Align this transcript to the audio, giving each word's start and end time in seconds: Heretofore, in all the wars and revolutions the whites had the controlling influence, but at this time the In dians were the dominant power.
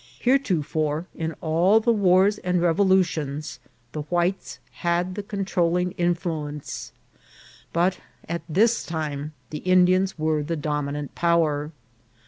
Heretofore, 0.19 1.05
in 1.13 1.33
all 1.41 1.79
the 1.79 1.93
wars 1.93 2.39
and 2.39 2.59
revolutions 2.59 3.59
the 3.91 4.01
whites 4.01 4.57
had 4.77 5.13
the 5.13 5.21
controlling 5.21 5.91
influence, 5.91 6.91
but 7.71 7.99
at 8.27 8.41
this 8.49 8.83
time 8.83 9.33
the 9.51 9.59
In 9.59 9.85
dians 9.85 10.15
were 10.17 10.41
the 10.41 10.55
dominant 10.55 11.13
power. 11.13 11.71